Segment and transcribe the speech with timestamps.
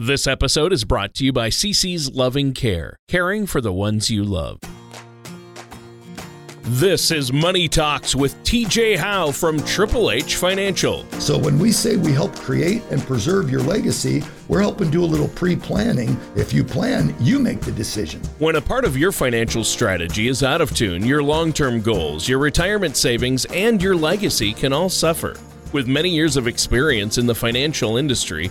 [0.00, 4.22] This episode is brought to you by CC's Loving Care, caring for the ones you
[4.22, 4.60] love.
[6.62, 11.04] This is Money Talks with TJ Howe from Triple H Financial.
[11.14, 15.04] So when we say we help create and preserve your legacy, we're helping do a
[15.04, 16.16] little pre-planning.
[16.36, 18.20] If you plan, you make the decision.
[18.38, 22.28] When a part of your financial strategy is out of tune, your long term goals,
[22.28, 25.34] your retirement savings, and your legacy can all suffer.
[25.72, 28.50] With many years of experience in the financial industry,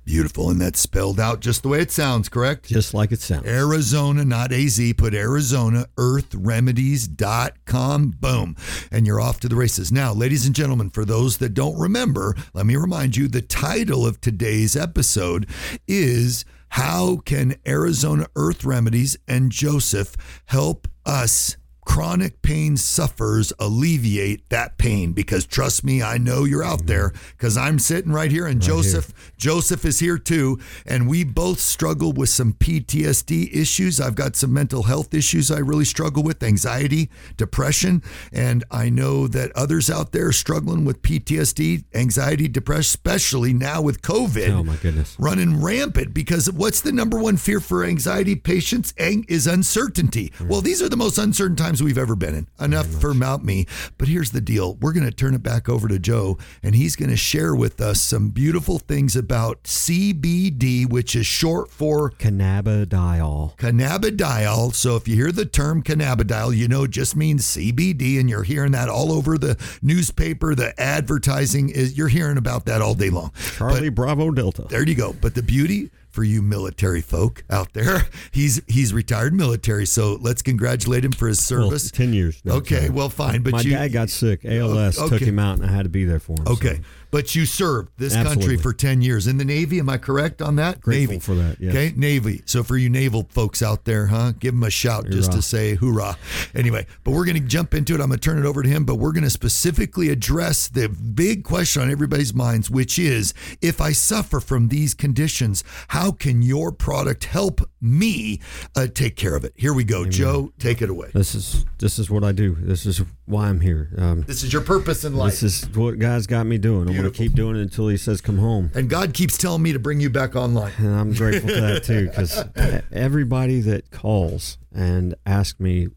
[0.08, 0.48] Beautiful.
[0.48, 2.66] And that's spelled out just the way it sounds, correct?
[2.66, 3.46] Just like it sounds.
[3.46, 8.14] Arizona, not AZ, put Arizona earthremedies.com.
[8.18, 8.56] Boom.
[8.90, 9.92] And you're off to the races.
[9.92, 14.06] Now, ladies and gentlemen, for those that don't remember, let me remind you the title
[14.06, 15.46] of today's episode
[15.86, 20.16] is How Can Arizona Earth Remedies and Joseph
[20.46, 21.57] Help Us?
[21.88, 26.86] Chronic pain sufferers alleviate that pain because trust me I know you're out mm-hmm.
[26.86, 29.32] there because I'm sitting right here and Right Joseph here.
[29.38, 34.52] Joseph is here too and we both struggle with some PTSD issues I've got some
[34.52, 40.12] mental health issues I really struggle with anxiety depression and I know that others out
[40.12, 45.16] there are struggling with PTSD anxiety depression especially now with COVID Oh, my goodness.
[45.18, 50.32] running rampant because what's the number one fear for anxiety patients Ang- is uncertainty.
[50.46, 52.46] Well, these are the most uncertain times we've ever been in.
[52.60, 53.66] Enough for Mount me.
[53.96, 54.74] But here's the deal.
[54.76, 57.80] We're going to turn it back over to Joe and he's going to share with
[57.80, 63.56] us some beautiful things about CBD, which is short for Cannabidiol.
[63.56, 64.74] cannabidiol.
[64.74, 68.42] So if you hear the term cannabidiol, you know it just means CBD, and you're
[68.42, 73.10] hearing that all over the newspaper, the advertising is you're hearing about that all day
[73.10, 73.32] long.
[73.56, 74.66] Charlie Bravo Delta.
[74.68, 75.14] There you go.
[75.20, 79.86] But the beauty for you military folk out there, he's he's retired military.
[79.86, 81.90] So let's congratulate him for his Well, service.
[81.90, 82.40] 10 years.
[82.44, 84.44] now, Okay, so- well, fine, but my you- dad got sick.
[84.44, 86.46] ALS took him out, and I had to be there for him.
[86.46, 86.80] so Okay.
[87.10, 89.78] But you served this country for 10 years in the Navy.
[89.78, 90.80] Am I correct on that?
[90.80, 91.20] Grateful Navy.
[91.20, 91.74] for that, yes.
[91.74, 91.92] Okay.
[91.96, 92.42] Navy.
[92.44, 94.32] So for you naval folks out there, huh?
[94.38, 96.16] Give them a shout just to say hoorah.
[96.54, 98.00] Anyway, but we're going to jump into it.
[98.00, 100.88] I'm going to turn it over to him, but we're going to specifically address the
[100.88, 106.42] big question on everybody's minds, which is if I suffer from these conditions, how can
[106.42, 108.40] your product help me
[108.76, 109.52] uh, take care of it?
[109.56, 110.04] Here we go.
[110.04, 111.10] Joe, take it away.
[111.14, 112.54] This is this is what I do.
[112.56, 113.90] This is why I'm here.
[113.96, 115.40] Um, This is your purpose in life.
[115.40, 116.88] this is what God's got me doing.
[116.88, 118.70] I'm going to keep doing it until He says come home.
[118.74, 120.72] and God keeps telling me to bring you back online.
[120.78, 122.42] And I'm grateful for that too, because
[122.92, 125.88] everybody that calls and asks me,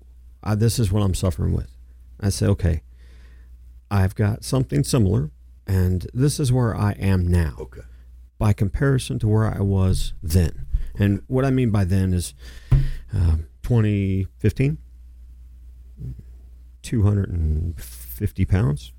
[0.44, 1.72] I, "This is what I'm suffering with,"
[2.19, 2.81] I say, "Okay,
[3.90, 5.31] I've got something similar,
[5.68, 7.81] and this is where I am now." Okay.
[8.38, 10.66] by comparison to where I was then.
[10.97, 12.34] And what I mean by then is
[13.13, 14.78] um, 2015,
[16.81, 18.94] 250 pounds.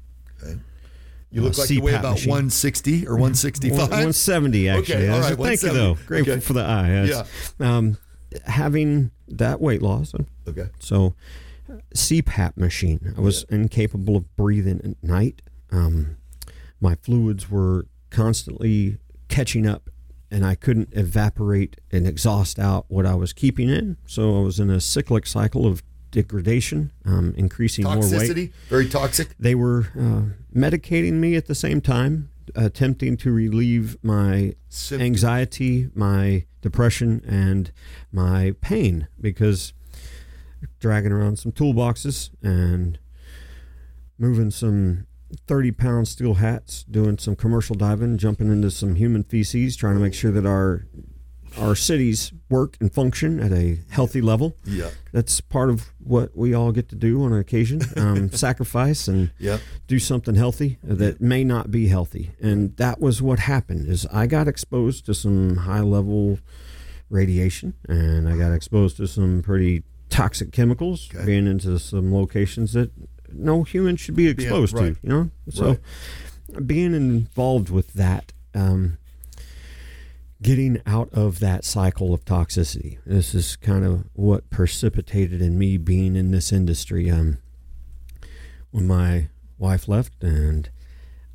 [1.31, 2.31] You look Uh, like you weigh about machine.
[2.31, 3.79] 160 or 165.
[3.79, 4.95] 170, actually.
[4.95, 5.95] Okay, all right, Thank you, though.
[6.07, 6.41] Grateful Okay.
[6.41, 6.89] for the eye.
[7.07, 7.97] That's- Um,
[8.45, 10.13] having that weight loss,
[10.47, 10.69] Okay.
[10.79, 11.15] so
[11.95, 13.15] CPAP machine.
[13.17, 15.41] I was incapable of breathing at night.
[15.71, 16.17] Um,
[16.81, 19.89] my fluids were constantly catching up,
[20.33, 23.99] and I couldn't evaporate and exhaust out what I was keeping in.
[24.07, 28.03] So I was in a cyclic cycle of degradation, um, increasing more weight.
[28.05, 29.37] Toxicity, very toxic.
[29.39, 30.23] They were uh,
[30.59, 34.55] medicating me at the same time, attempting to relieve my
[34.91, 37.71] anxiety, my depression, and
[38.11, 39.75] my pain because
[40.81, 42.99] dragging around some toolboxes and
[44.19, 45.07] moving some
[45.47, 50.01] 30 pound steel hats, doing some commercial diving, jumping into some human feces, trying to
[50.01, 50.87] make sure that our
[51.59, 54.57] our cities work and function at a healthy level.
[54.65, 54.89] Yeah.
[55.13, 59.61] That's part of what we all get to do on occasion um, sacrifice and Yep.
[59.87, 62.31] do something healthy that may not be healthy.
[62.41, 66.39] And that was what happened is I got exposed to some high level
[67.11, 71.25] radiation and I got exposed to some pretty toxic chemicals Okay.
[71.27, 72.91] being into some locations that
[73.35, 74.95] no human should be exposed right.
[74.95, 75.31] to, you know?
[75.51, 75.79] So
[76.65, 78.99] being involved with that um,
[80.43, 82.99] getting out of that cycle of toxicity.
[83.07, 87.11] This is kind of what precipitated in me being in this industry.
[87.11, 87.39] Um,
[88.73, 90.69] when my wife left, and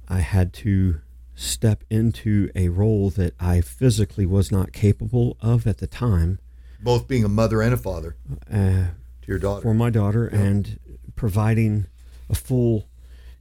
[0.10, 1.02] I had to
[1.36, 6.40] step into a role that I physically was not capable of at the time
[6.82, 8.16] Both being a mother and a father
[8.52, 8.88] uh,
[9.22, 9.62] to your daughter.
[9.62, 10.80] for my daughter and
[11.18, 11.88] providing
[12.30, 12.88] a full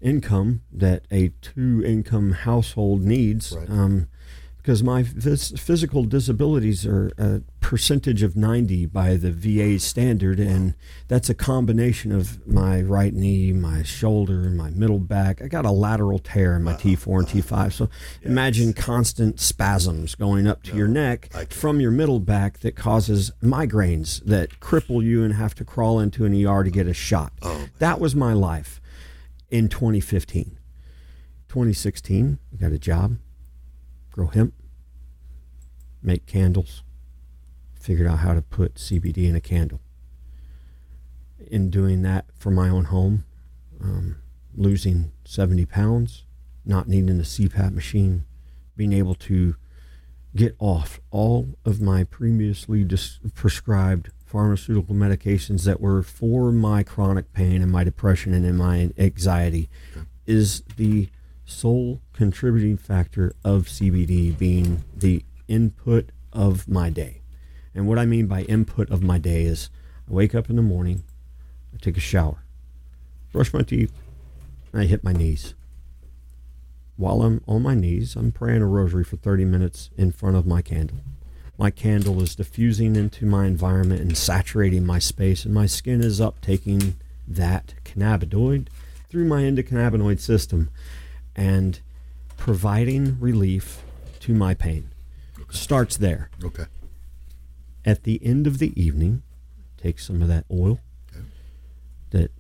[0.01, 3.53] income that a two income household needs.
[3.57, 3.71] Right.
[3.71, 4.09] Um,
[4.67, 10.75] because my phys- physical disabilities are a percentage of 90 by the VA standard, and
[11.07, 15.41] that's a combination of my right knee, my shoulder, and my middle back.
[15.41, 17.73] I got a lateral tear in my T4 and T5.
[17.75, 17.89] So
[18.23, 24.21] imagine constant spasms going up to your neck from your middle back that causes migraines
[24.25, 27.33] that cripple you and have to crawl into an ER to get a shot.
[27.41, 28.81] Oh, that was my life
[29.49, 30.59] in 2015.
[31.49, 33.19] 2016, I got a job,
[34.17, 34.55] grow hemp,
[36.03, 36.83] make candles,
[37.79, 39.81] figured out how to put CBD in a candle.
[41.39, 43.27] In doing that for my own home,
[43.81, 44.17] um,
[44.55, 46.25] losing 70 pounds,
[46.65, 48.25] not needing a CPAP machine,
[48.75, 49.55] being able to
[50.35, 57.33] get off all of my previously dis- prescribed pharmaceutical medications that were for my chronic
[57.33, 59.69] pain and my depression and in my anxiety
[60.27, 61.09] is the
[61.47, 67.23] sole contributing factor of CBD being the input of my day.
[67.75, 69.71] And what I mean by input of my day is
[70.11, 71.05] I wake up in the morning,
[71.73, 72.43] I take a shower,
[73.33, 73.93] brush my teeth,
[74.73, 75.55] and I hit my knees.
[76.97, 80.47] While I'm on my knees, I'm praying a rosary for 30 minutes in front of
[80.47, 80.99] my candle.
[81.59, 86.21] My candle is diffusing into my environment and saturating my space, and my skin is
[86.21, 86.95] uptaking
[87.29, 88.69] that cannabinoid
[89.09, 90.71] through my endocannabinoid system
[91.37, 91.81] and
[92.37, 93.83] providing relief
[94.21, 94.89] to my pain.
[95.51, 96.31] Starts there.
[96.43, 96.65] Okay.
[97.85, 99.23] At the end of the evening,
[99.77, 100.81] take some of that oil
[101.15, 101.25] Okay.
[102.11, 102.33] that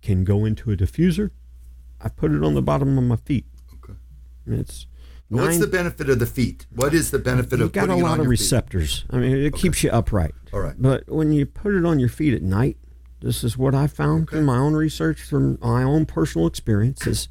[0.00, 1.30] can go into a diffuser.
[2.00, 3.46] I put it on the bottom of my feet.
[3.82, 3.94] Okay.
[4.46, 4.86] And It's
[5.28, 6.66] What's the benefit of the feet?
[6.74, 8.40] What is the benefit You've of got a putting it lot on of your feet?
[8.42, 9.04] receptors.
[9.10, 10.34] I mean, it keeps you upright.
[10.52, 10.74] All right.
[10.78, 12.76] But when you put it on your feet at night,
[13.22, 14.36] this is what I found Okay.
[14.36, 17.28] through my own research, from my own personal experience, is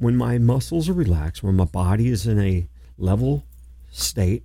[0.00, 2.66] when my muscles are relaxed, when my body is in a
[2.96, 3.44] level
[3.90, 4.44] state,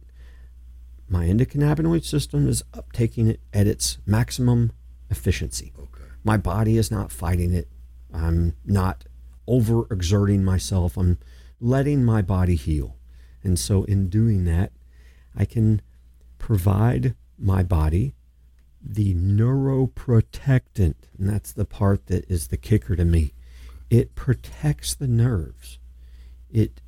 [1.08, 4.74] my endocannabinoid system is uptaking it at its maximum
[5.10, 5.72] efficiency.
[5.80, 6.04] Okay.
[6.26, 7.70] My body is not fighting it.
[8.14, 9.06] I'm not
[9.48, 10.98] overexerting myself.
[10.98, 11.20] I'm
[11.62, 12.98] letting my body heal.
[13.42, 14.74] And so, in doing that,
[15.38, 15.82] I can
[16.38, 18.14] provide my body
[18.82, 20.96] the neuroprotectant.
[21.18, 23.35] And that's the part that is the kicker to me.
[23.90, 25.80] It protects the nerves.
[26.52, 26.82] It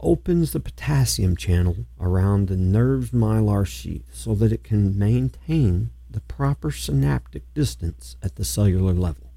[0.00, 6.20] opens the potassium channel around the nerve mylar sheath so that it can maintain the
[6.20, 9.30] proper synaptic distance at the cellular level.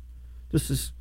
[0.51, 0.91] This is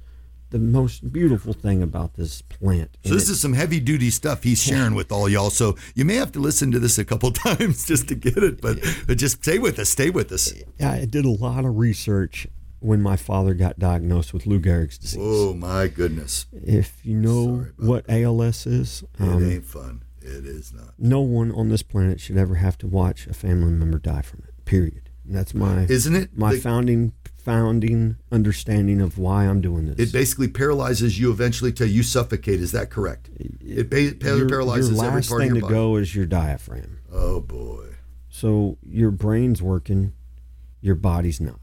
[0.51, 2.97] the most beautiful thing about this plant.
[3.05, 5.51] So this is some heavy duty stuff he's sharing with all y'all.
[5.51, 8.61] So you may have to listen to this a couple times just to get it,
[8.61, 8.79] but,
[9.09, 9.89] but just stay with us.
[9.89, 10.53] Stay with us.
[10.79, 12.47] Yeah, I did a lot of research
[12.85, 15.19] when my father got diagnosed with Lou Gehrig's disease.
[15.25, 16.45] Oh my goodness.
[16.53, 20.03] If you know what ALS is, It um, ain't fun.
[20.21, 20.93] It is not.
[20.99, 24.43] no one on this planet should ever have to watch a family member die from
[24.47, 24.65] it.
[24.67, 25.09] Period.
[25.27, 26.37] And that's my Isn't it?
[26.37, 29.99] my The- founding founding understanding of why I'm doing this.
[30.09, 32.61] It basically paralyzes you eventually till you suffocate.
[32.61, 33.29] Is that correct?
[33.61, 35.75] It ba- pa- your, paralyzes your every last part of thing to body.
[35.75, 36.99] go is your diaphragm.
[37.13, 37.85] Oh boy.
[38.31, 40.15] So your brain's working,
[40.81, 41.61] your body's not.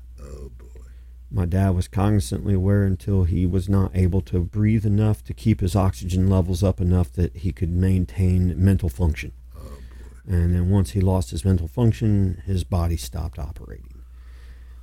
[1.32, 1.36] Oh.
[1.36, 5.62] My dad was cognizantly aware until he was not able to breathe enough to keep
[5.62, 9.32] his oxygen levels up enough that he could maintain mental function.
[9.58, 9.78] Oh,
[10.28, 14.04] and then once he lost his mental function, his body stopped operating.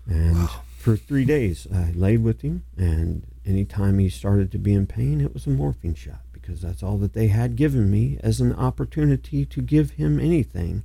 [0.07, 4.87] And for three days, I laid with him, and anytime he started to be in
[4.87, 8.41] pain, it was a morphine shot because that's all that they had given me as
[8.41, 10.85] an opportunity to give him anything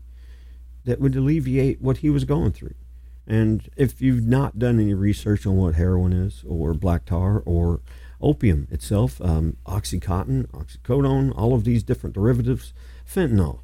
[0.84, 2.76] that would alleviate what he was going through.
[3.26, 7.80] And if you've not done any research on what heroin is, or black tar, or
[8.22, 12.74] opium itself, um, oxycontin, oxycodone, all of these different derivatives,
[13.10, 13.60] fentanyl.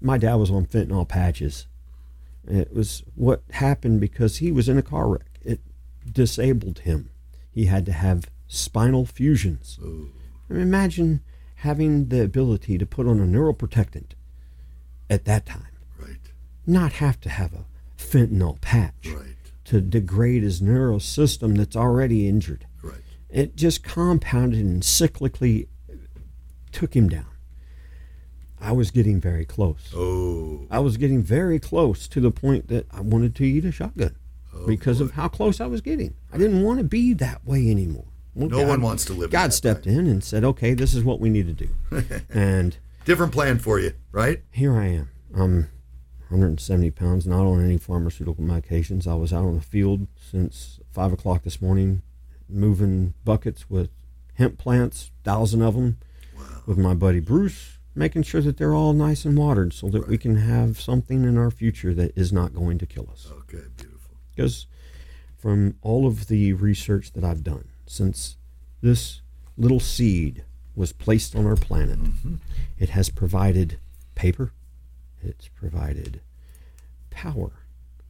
[0.00, 1.66] My dad was on fentanyl patches.
[2.46, 5.38] It was what happened because he was in a car wreck.
[5.42, 5.60] It
[6.10, 7.10] disabled him.
[7.50, 9.78] He had to have spinal fusions.
[9.82, 11.20] I mean, imagine
[11.56, 14.12] having the ability to put on a neuroprotectant
[15.08, 16.16] at that time, Right.
[16.66, 17.64] not have to have a
[18.02, 19.36] fentanyl patch Right.
[19.64, 22.66] to degrade his neural system that's already injured.
[22.82, 22.96] Right.
[23.30, 25.68] It just compounded and cyclically
[26.72, 27.26] took him down.
[28.60, 29.92] I was getting very close.
[29.94, 30.66] Oh.
[30.70, 34.14] I was getting very close to the point that I wanted to eat a shotgun
[34.54, 36.14] oh, because of how close I was getting.
[36.32, 38.04] I didn't want to be that way anymore.
[38.34, 41.20] Well, No one wants to live God stepped in and said, "Okay, this is what
[41.20, 44.42] we need to do." and Different plan for you, right?
[44.52, 45.10] here I am.
[45.34, 45.68] I'm
[46.32, 49.06] 170 pounds, not on any pharmaceutical medications.
[49.06, 52.02] I was out on the field since five o'clock this morning,
[52.48, 53.90] moving buckets with
[54.34, 55.98] hemp plants, thousand of them,
[56.66, 60.16] with my buddy Bruce, making sure that they're all nice and watered, so that we
[60.16, 63.28] can have something in our future that is not going to kill us.
[63.30, 64.16] Okay, beautiful.
[64.34, 64.66] Because
[65.36, 68.36] from all of the research that I've done since
[68.80, 69.20] this
[69.56, 72.36] little seed was placed on our planet, mm-hmm.
[72.78, 73.78] it has provided
[74.14, 74.52] paper,
[75.22, 76.20] it's provided
[77.10, 77.66] power,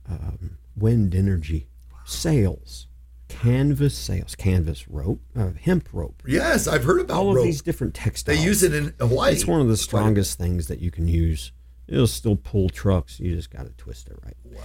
[0.09, 1.69] um, wind energy,
[2.05, 2.87] sails,
[3.29, 7.95] canvas sails, canvas rope, uh, hemp rope, Yes, I've heard about all of these different
[7.95, 8.39] textiles.
[8.39, 9.33] They use it in Hawaii.
[9.33, 11.53] It's one of the strongest things that you can use.
[11.89, 13.21] It'll still pull trucks.
[13.21, 14.37] You just got to twist it right.
[14.45, 14.63] Wow.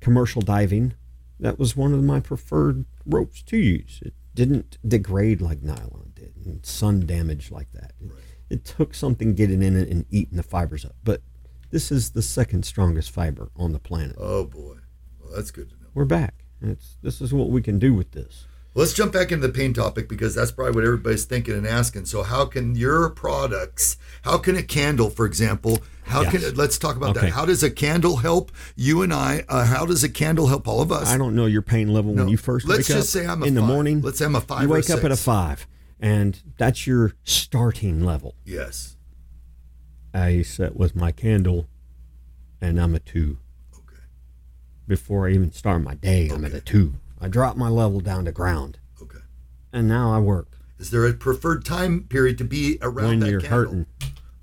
[0.00, 0.94] Commercial diving,
[1.40, 4.00] that was one of my preferred ropes to use.
[4.04, 7.92] It didn't degrade like nylon did, and sun damage like that.
[8.00, 8.10] It,
[8.48, 10.94] it took something getting in it and eating the fibers up.
[11.02, 11.22] But
[11.76, 14.16] this is the second strongest fiber on the planet.
[14.18, 14.76] Oh boy.
[15.20, 15.88] Well, that's good to know.
[15.92, 16.46] We're back.
[16.62, 18.46] It's this is what we can do with this.
[18.72, 22.06] Let's jump back into the pain topic because that's probably what everybody's thinking and asking.
[22.06, 26.32] So, how can your products, how can a candle, for example, how Yes.
[26.32, 27.26] can it, let's talk about Okay.
[27.26, 27.32] that.
[27.34, 29.44] How does a candle help you and I?
[29.46, 31.08] Uh, how does a candle help all of us?
[31.08, 32.22] I don't know your pain level No.
[32.22, 34.00] when you first Let's wake just up say I'm a in the morning.
[34.00, 35.66] Let's say I'm a five You wake up at a five,
[36.00, 38.34] and that's your starting level.
[38.46, 38.95] Yes.
[40.16, 41.68] I sit with my candle,
[42.60, 43.38] and I'm a two.
[43.74, 44.00] Okay.
[44.88, 46.94] Before I even start my day, I'm at a two.
[47.20, 49.18] I drop my level down to ground, Okay.
[49.72, 50.48] and now I work.
[50.78, 53.58] Is there a preferred time period to be around when that you're candle?
[53.58, 53.86] hurting,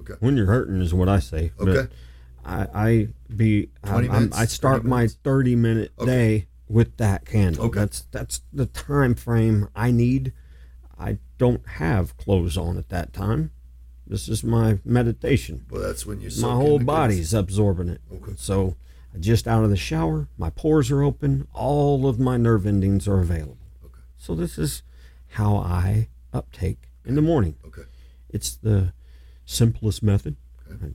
[0.02, 0.14] Okay.
[0.20, 1.52] when you're hurting is what I say.
[1.58, 1.94] But Okay.
[2.46, 5.18] I, I be I'm, minutes, I start my minutes?
[5.24, 6.12] 30 minute Okay.
[6.12, 7.66] day with that candle.
[7.66, 7.80] Okay.
[7.80, 10.34] That's that's the time frame I need.
[11.00, 13.52] I don't have clothes on at that time.
[14.14, 15.66] This is my meditation.
[15.72, 16.30] Well, that's when you.
[16.40, 18.00] my whole body's absorbing it.
[18.14, 18.34] Okay.
[18.38, 18.76] So
[19.20, 23.22] just out of the shower, my pores are open, all of my nerve endings are
[23.22, 23.58] available.
[23.84, 24.02] Okay.
[24.20, 24.84] So this is
[25.30, 27.56] how I uptake in the morning.
[27.66, 27.86] Okay.
[28.30, 28.94] It's the
[29.46, 30.36] simplest method.
[30.72, 30.94] Okay.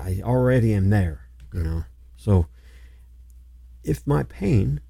[0.00, 1.84] I already am there, you know.
[2.16, 2.46] So
[3.84, 4.80] if my pain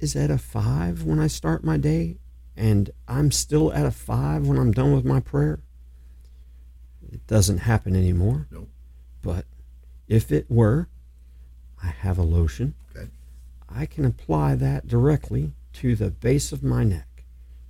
[0.00, 2.18] is at a five when I start my day
[2.58, 5.60] and I'm still at a five when I'm done with my prayer,
[7.12, 8.46] it doesn't happen anymore.
[8.50, 8.68] No.
[9.22, 9.44] But
[10.08, 10.88] if it were,
[11.82, 12.74] I have a lotion.
[12.94, 13.08] Okay.
[13.68, 17.24] I can apply that directly to the base of my neck,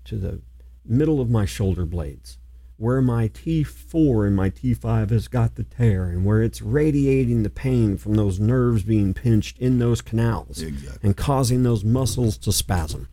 [0.04, 0.40] to the
[0.84, 2.38] middle of my shoulder blades,
[2.76, 7.50] where my T4 and my T5 has got the tear, and where it's radiating the
[7.50, 10.98] pain from those nerves being pinched in those canals Exactly.
[11.02, 13.08] and causing those muscles to spasm.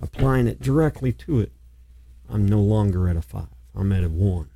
[0.00, 1.52] Applying it directly to it,
[2.28, 3.46] I'm no longer at a 5.
[3.74, 4.46] I'm at a 1 beautiful.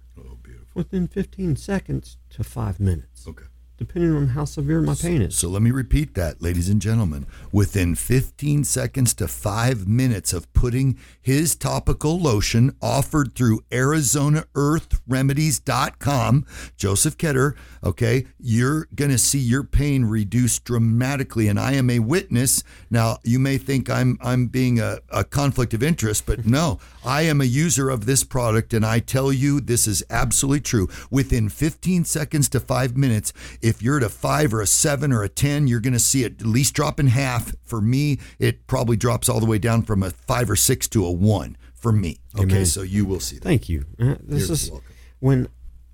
[0.75, 3.45] Within 15 seconds to 5 minutes, Okay.
[3.77, 5.37] Depending on how severe my pain is.
[5.37, 7.27] So let me repeat that, ladies and gentlemen.
[7.51, 17.19] Within 15 seconds to five minutes of putting his topical lotion offered through ArizonaEarthRemedies.com, Joseph
[17.19, 21.49] Ketter, okay, you're going to see your pain reduced dramatically.
[21.49, 22.63] And I am a witness.
[22.91, 27.23] Now, you may think I'm, I'm being a, a conflict of interest, but no, I
[27.23, 28.73] am a user of this product.
[28.73, 30.89] And I tell you, this is absolutely true.
[31.11, 33.33] Within 15 seconds to five minutes,
[33.65, 36.23] if you're at a five or a seven or a 10, you're going to see
[36.23, 37.55] it at least drop in half.
[37.65, 41.05] For me, it probably drops all the way down from a five or six to
[41.07, 42.19] a one for me.
[42.35, 42.67] Okay, Amen.
[42.67, 43.45] so you will see that.
[43.45, 43.87] Thank you.
[43.99, 44.89] Uh, this You're is welcome.
[45.21, 45.49] when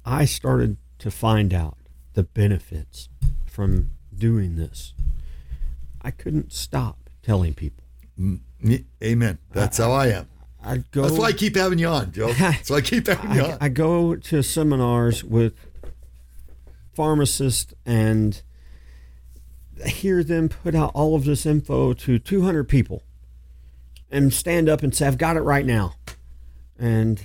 [0.05, 1.79] I started to find out
[2.15, 3.09] the benefits
[3.47, 4.93] from doing this.
[6.03, 7.85] I couldn't stop telling people.
[9.03, 9.39] Amen.
[9.53, 10.29] That's how I am.
[10.63, 11.03] I go.
[11.03, 12.33] That's why I keep having you on, Joe.
[12.39, 13.59] That's why I keep having you on.
[13.61, 15.55] I go to seminars with
[16.95, 18.43] pharmacists and
[19.87, 23.03] hear them put out all of this info to 200 people
[24.11, 25.95] and stand up and say, I've got it right now.
[26.79, 27.23] And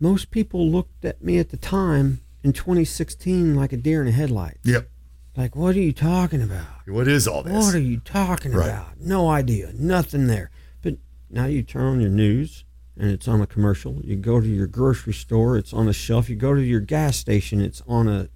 [0.00, 4.12] most people looked at me at the time in 2016 like a deer in a
[4.12, 4.58] headlight.
[4.64, 4.88] Yep.
[5.36, 6.66] Like, what are you talking about?
[6.86, 7.52] What is all this?
[7.52, 8.68] What are you talking Right.
[8.68, 9.00] about?
[9.00, 9.72] No idea.
[9.74, 10.50] Nothing there.
[10.82, 10.96] But
[11.30, 12.64] now you turn on your news
[12.98, 14.00] and it's on a commercial.
[14.02, 16.30] You go to your grocery store, it's on a shelf.
[16.30, 18.28] You go to your gas station, it's on a,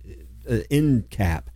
[0.51, 1.51] a end cap.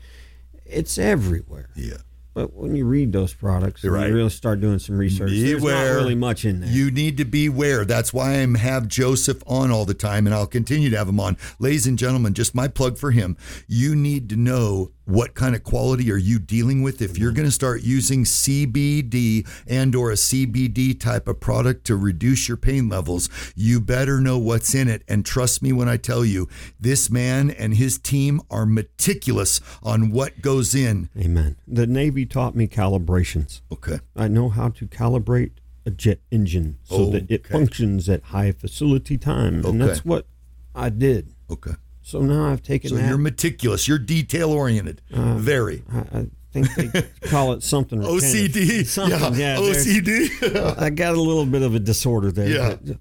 [0.64, 1.70] It's everywhere.
[1.76, 1.98] yeah.
[2.34, 4.08] But when you read those products, right.
[4.08, 5.30] you really start doing some research.
[5.30, 6.68] There's not really much in there.
[6.68, 7.84] You need to beware.
[7.84, 11.20] That's why I have Joseph on all the time, and I'll continue to have him
[11.20, 11.36] on.
[11.60, 13.36] Ladies and gentlemen, just my plug for him.
[13.68, 17.46] You need to know what kind of quality are you dealing with if you're going
[17.46, 22.88] to start using CBD and or a CBD type of product to reduce your pain
[22.88, 23.28] levels.
[23.54, 26.48] You better know what's in it, and trust me when I tell you,
[26.80, 31.10] this man and his team are meticulous on what goes in.
[31.18, 31.56] Amen.
[31.66, 33.60] The Navy taught me calibrations.
[33.72, 34.00] Okay.
[34.16, 35.52] I know how to calibrate
[35.86, 39.64] a jet engine so that it functions at high facility time.
[39.64, 40.26] And that's what
[40.74, 41.34] I did.
[41.50, 41.72] Okay.
[42.06, 43.08] So now I've taken So that.
[43.08, 43.88] you're meticulous.
[43.88, 45.00] You're detail oriented.
[45.12, 45.82] Uh, Very.
[45.90, 47.98] I, I think they call it something.
[48.02, 48.84] OCD.
[48.84, 49.58] Something, yeah.
[49.58, 50.76] there's- OCD.
[50.82, 52.46] I got a little bit of a disorder there.
[52.86, 52.94] Yeah.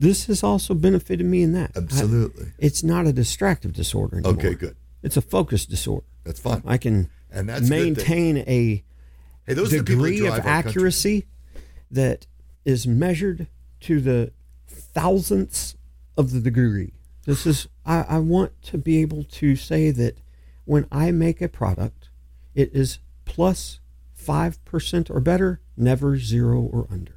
[0.00, 1.70] This has also benefited me in that.
[1.76, 2.46] I- Absolutely.
[2.58, 4.32] it's not a distractive disorder anymore.
[4.34, 4.76] Okay, good.
[5.04, 6.04] It's a focus disorder.
[6.24, 6.62] That's fine.
[6.66, 7.94] I can And that's a good thing.
[7.94, 8.84] maintain a
[9.46, 11.26] Hey, those are the people that degree of accuracy
[11.92, 12.26] that
[12.64, 13.46] is measured
[13.82, 14.32] to the
[14.68, 15.76] thousandths
[16.16, 16.92] of the degree.
[17.24, 20.18] This is I, I want to be able to say that
[20.64, 22.08] when I make a product,
[22.54, 23.78] it is plus plus
[24.14, 27.16] five percent or better, never zero or under.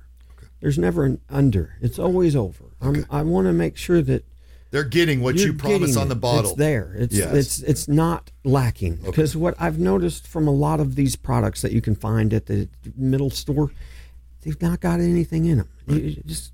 [0.61, 1.75] There's never an under.
[1.81, 2.65] It's always over.
[2.81, 4.25] I'm, I want to make sure that
[4.71, 6.51] They're getting what you promise on the bottle.
[6.51, 6.95] It's there.
[6.97, 7.33] It's Yes.
[7.35, 8.95] it's it's not lacking.
[9.05, 12.47] Because what I've noticed from a lot of these products that you can find at
[12.47, 13.71] the middle store,
[14.41, 15.69] they've not got anything in them.
[15.87, 16.51] You just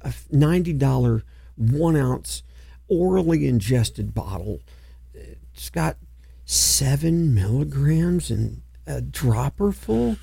[0.00, 1.22] a ninety dollar
[1.56, 2.42] one ounce
[2.88, 4.60] orally ingested bottle.
[5.14, 5.96] It's got
[6.44, 10.16] seven milligrams and a dropper full.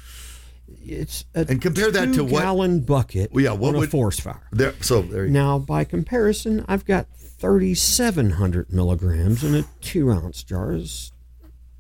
[0.85, 3.91] It's a And compare that to what- gallon bucket Well, yeah, what on a would-
[3.91, 4.41] forest fire.
[4.51, 10.43] There, so there you Now, by comparison, I've got 3,700 milligrams in a two ounce
[10.43, 10.73] jar.
[10.73, 11.11] Is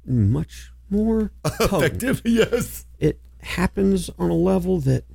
[0.05, 1.31] much more.
[1.45, 2.85] Effective, yes.
[2.99, 5.05] It happens on a level that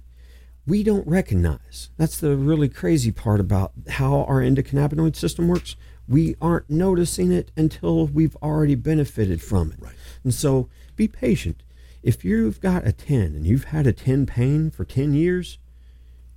[0.66, 1.90] we don't recognize.
[1.96, 5.76] That's the really crazy part about how our endocannabinoid system works.
[6.08, 9.78] We aren't noticing it until we've already benefited from it.
[9.80, 9.94] Right.
[10.24, 11.62] And so be patient.
[12.02, 15.58] If you've got a 10 and you've had a 10 pain for 10 years,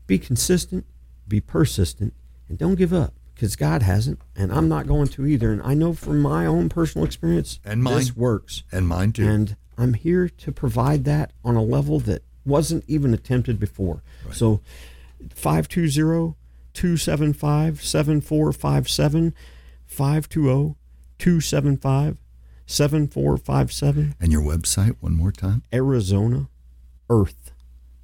[0.08, 0.86] be consistent,
[1.28, 2.13] be persistent,
[2.48, 5.52] and don't give up because God hasn't, and I'm not going to either.
[5.52, 7.96] And I know from my own personal experience, And mine.
[7.98, 8.63] this works.
[8.72, 9.28] And mine too.
[9.28, 14.02] And I'm here to provide that on a level that wasn't even attempted before.
[14.32, 14.62] So
[15.34, 16.36] 520
[16.73, 19.34] 275 7457
[19.88, 20.75] 520
[21.17, 22.17] 275
[22.65, 25.63] 7457 and your website one more time.
[25.73, 26.47] Arizona
[27.10, 27.52] Earth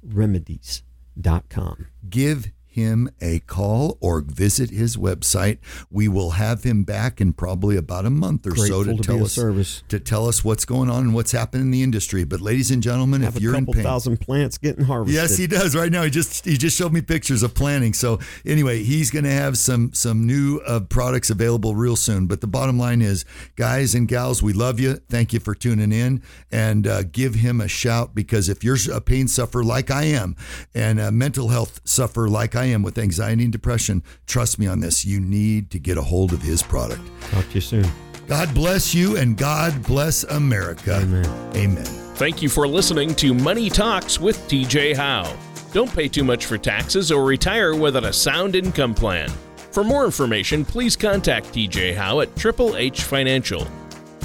[0.02, 1.86] Remedies.com.
[2.08, 5.58] Give him a call or visit his website.
[5.90, 9.24] We will have him back in probably about a month or so to, to tell
[9.24, 9.82] us service.
[9.88, 12.24] to tell us what's going on and what's happening in the industry.
[12.24, 15.14] But ladies and gentlemen, Have if you're in pain, thousand plants getting harvested.
[15.14, 15.74] Yes, he does.
[15.74, 17.94] Right now, he just he just showed me pictures of planting.
[17.94, 22.26] So anyway, he's going to have some some new uh, products available real soon.
[22.26, 23.24] But the bottom line is,
[23.56, 24.94] guys and gals, we love you.
[25.08, 29.00] Thank you for tuning in, and uh, give him a shout because if you're a
[29.00, 30.36] pain sufferer like I am,
[30.74, 34.80] and a mental health sufferer like I am with anxiety and depression, trust me on
[34.80, 35.04] this.
[35.04, 37.02] You need to get a hold of his product.
[37.30, 37.86] Talk to you soon.
[38.26, 40.96] God bless you, and God bless America.
[40.96, 41.56] Amen.
[41.56, 41.84] Amen.
[42.16, 45.36] Thank you for listening to Money Talks with TJ Howe.
[45.72, 49.30] Don't pay too much for taxes or retire without a sound income plan.
[49.70, 53.66] For more information, please contact TJ Howe at Triple H Financial.